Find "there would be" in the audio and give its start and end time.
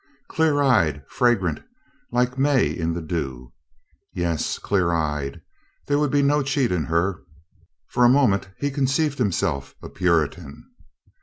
5.85-6.23